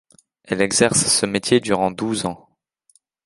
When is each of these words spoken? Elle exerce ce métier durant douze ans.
Elle 0.45 0.63
exerce 0.63 1.05
ce 1.05 1.27
métier 1.27 1.59
durant 1.59 1.91
douze 1.91 2.25
ans. 2.25 2.49